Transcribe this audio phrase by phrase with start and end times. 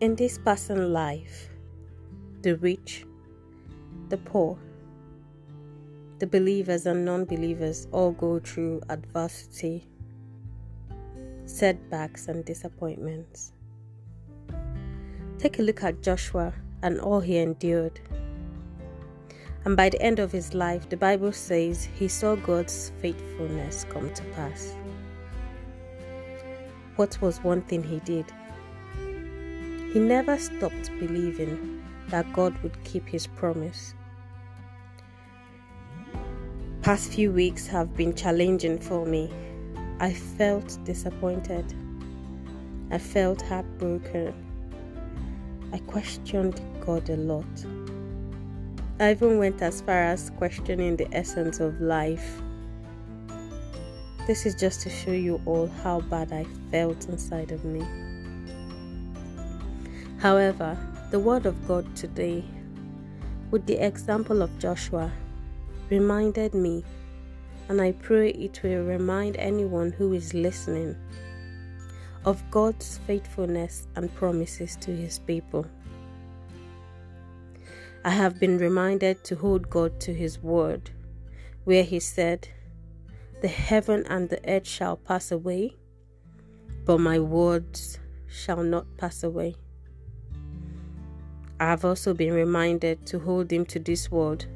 [0.00, 1.50] In this person life,
[2.40, 3.04] the rich,
[4.08, 4.56] the poor,
[6.18, 9.86] the believers and non believers all go through adversity,
[11.44, 13.52] setbacks, and disappointments.
[15.36, 18.00] Take a look at Joshua and all he endured.
[19.66, 24.10] And by the end of his life, the Bible says he saw God's faithfulness come
[24.14, 24.74] to pass.
[26.96, 28.32] What was one thing he did?
[29.92, 33.94] He never stopped believing that God would keep his promise.
[36.82, 39.32] Past few weeks have been challenging for me.
[39.98, 41.74] I felt disappointed.
[42.92, 44.32] I felt heartbroken.
[45.72, 47.44] I questioned God a lot.
[49.00, 52.40] I even went as far as questioning the essence of life.
[54.28, 57.84] This is just to show you all how bad I felt inside of me.
[60.20, 60.76] However,
[61.10, 62.44] the Word of God today,
[63.50, 65.10] with the example of Joshua,
[65.88, 66.84] reminded me,
[67.70, 70.94] and I pray it will remind anyone who is listening
[72.26, 75.64] of God's faithfulness and promises to His people.
[78.04, 80.90] I have been reminded to hold God to His word,
[81.64, 82.46] where He said,
[83.40, 85.78] The heaven and the earth shall pass away,
[86.84, 87.98] but my words
[88.28, 89.54] shall not pass away.
[91.60, 94.46] I have also been reminded to hold him to this word.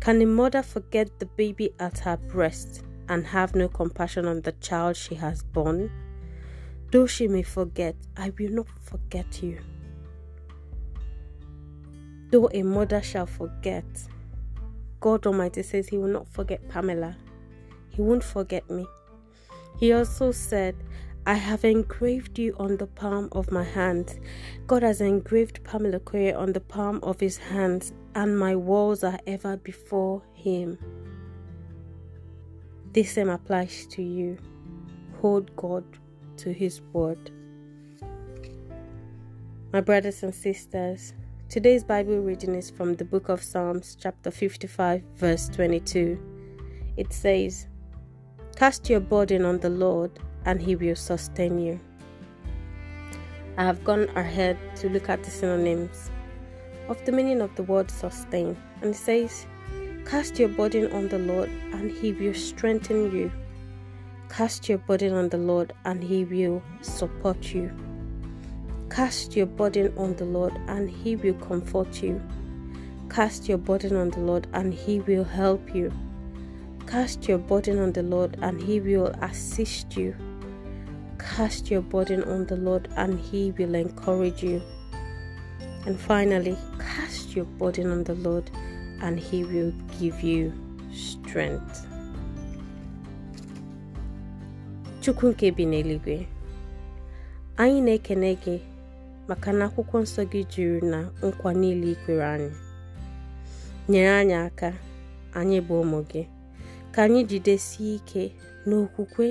[0.00, 4.50] Can a mother forget the baby at her breast and have no compassion on the
[4.52, 5.92] child she has born?
[6.90, 9.60] Though she may forget, I will not forget you.
[12.32, 13.84] Though a mother shall forget,
[14.98, 17.16] God Almighty says He will not forget Pamela.
[17.90, 18.86] He won't forget me.
[19.78, 20.74] He also said,
[21.24, 24.18] I have engraved you on the palm of my hand.
[24.66, 29.20] God has engraved Pamela Koye on the palm of his hands, and my walls are
[29.24, 30.78] ever before him.
[32.92, 34.36] This same applies to you.
[35.20, 35.84] Hold God
[36.38, 37.30] to his word.
[39.72, 41.14] My brothers and sisters,
[41.48, 46.18] today's Bible reading is from the book of Psalms, chapter 55, verse 22.
[46.96, 47.68] It says,
[48.56, 51.80] Cast your burden on the Lord and He will sustain you.
[53.58, 56.10] I have gone ahead to look at the synonyms
[56.88, 59.46] of the meaning of the word sustain, and it says,
[60.04, 63.30] Cast your burden on the Lord, and He will strengthen you.
[64.28, 67.70] Cast your burden on the Lord, and He will support you.
[68.90, 72.20] Cast your burden on the Lord, and He will comfort you.
[73.08, 75.92] Cast your burden on the Lord, and He will help you.
[76.86, 80.16] Cast your burden on the Lord, and He will assist you.
[81.30, 84.60] Cast your burden on the Lord, and He will encourage you.
[85.86, 88.50] And finally, cast your burden on the Lord,
[89.00, 90.52] and He will give you
[90.92, 91.86] strength.
[95.00, 96.26] Chukwu nke
[97.56, 98.60] anyị na-ekene gị
[99.28, 102.50] maka na akwụkwọ nsọ gị juru na nkwa niile ikwere anyị.
[103.88, 104.72] Nyere anyị aka,
[105.34, 106.22] anyị bụ ụmụ gị,
[106.92, 108.22] ka anyị jidesie ike
[108.66, 109.26] n'okwukwe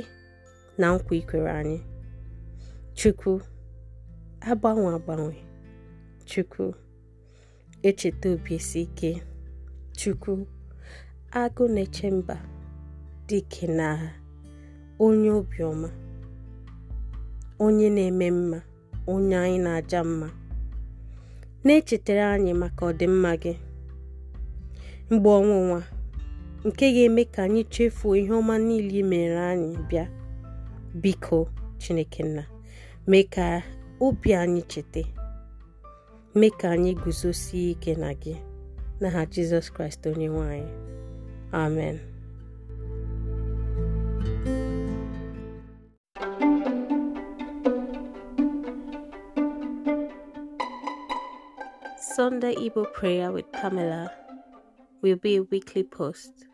[0.82, 1.80] na nkwa ikwere anyị.
[2.98, 3.34] Chukwu,
[4.50, 5.36] agbanwe agbanwe.
[6.30, 6.66] Chukwu,
[7.88, 9.12] echeta obi esi ike.
[10.00, 10.34] Chukwu,
[11.42, 12.36] agụ na-eche mba
[13.28, 14.10] dike n'agha,
[15.06, 15.90] onye obiọma,
[17.66, 18.60] onye na-eme mma,
[19.12, 20.28] onye anyị na-aja mma.
[21.64, 23.54] Na-echetara anyị maka ọdịmma gị
[25.12, 25.80] mgbe ọnwụnwa
[26.68, 30.06] nke ga-eme ka anyị chefuo ihe ọma niile i mere anyị bịa
[31.02, 31.48] biko
[31.82, 32.44] chineke nna
[33.08, 33.62] mee ka
[34.06, 35.04] obi anyị cheta
[36.36, 38.36] mee ka anyị guzosie ike na gị.
[39.02, 40.70] N'aha jizọs kraịst onye nwanyị
[41.62, 41.98] amen.
[52.16, 54.12] Sunday Igbo prayer with Pamela
[55.02, 56.46] will be a weekly post.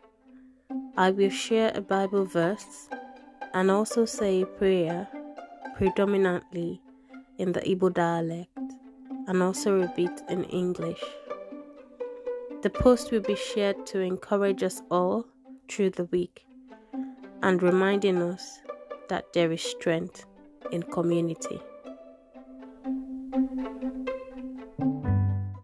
[0.96, 2.88] I will share a Bible verse
[3.54, 5.08] and also say prayer
[5.76, 6.80] predominantly
[7.38, 8.58] in the Igbo dialect
[9.26, 11.02] and also repeat in English.
[12.62, 15.26] The post will be shared to encourage us all
[15.68, 16.44] through the week
[17.42, 18.60] and reminding us
[19.08, 20.26] that there is strength
[20.72, 21.60] in community.